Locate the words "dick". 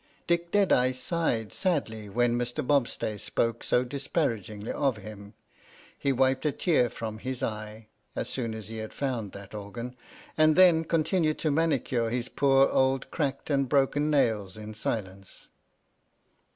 0.25-0.49